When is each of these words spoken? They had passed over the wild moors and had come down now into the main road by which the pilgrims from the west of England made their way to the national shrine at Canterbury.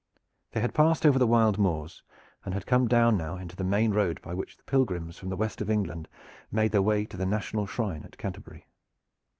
They 0.53 0.61
had 0.61 0.73
passed 0.73 1.05
over 1.05 1.19
the 1.19 1.27
wild 1.27 1.59
moors 1.59 2.01
and 2.43 2.55
had 2.55 2.65
come 2.65 2.87
down 2.87 3.17
now 3.17 3.37
into 3.37 3.55
the 3.55 3.63
main 3.63 3.91
road 3.91 4.19
by 4.23 4.33
which 4.33 4.57
the 4.57 4.63
pilgrims 4.63 5.15
from 5.19 5.29
the 5.29 5.37
west 5.37 5.61
of 5.61 5.69
England 5.69 6.07
made 6.51 6.71
their 6.71 6.81
way 6.81 7.05
to 7.05 7.17
the 7.17 7.25
national 7.27 7.67
shrine 7.67 8.01
at 8.03 8.17
Canterbury. 8.17 8.65